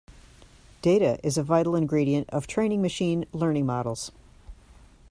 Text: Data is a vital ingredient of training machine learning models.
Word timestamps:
Data 0.81 1.19
is 1.23 1.37
a 1.37 1.43
vital 1.43 1.75
ingredient 1.75 2.27
of 2.31 2.47
training 2.47 2.81
machine 2.81 3.25
learning 3.33 3.67
models. 3.67 4.11